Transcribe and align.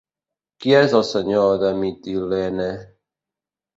Qui 0.63 0.73
és 0.77 0.95
el 1.01 1.03
senyor 1.09 1.53
de 1.65 1.71
Mitilene? 1.83 2.71